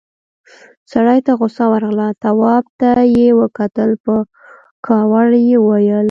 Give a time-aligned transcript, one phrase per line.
[0.91, 4.15] سړي ته غوسه ورغله، تواب ته يې وکتل، په
[4.85, 5.99] کاوړ يې وويل: